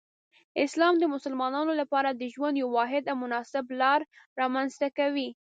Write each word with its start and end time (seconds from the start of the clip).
اسلام 0.65 0.93
د 0.99 1.03
مسلمانانو 1.13 1.71
لپاره 1.81 2.09
د 2.11 2.21
ژوند 2.33 2.55
یو 2.61 2.67
واحد 2.77 3.03
او 3.11 3.15
مناسب 3.23 3.65
لار 3.81 4.01
رامنځته 4.41 4.87
کوي. 4.97 5.29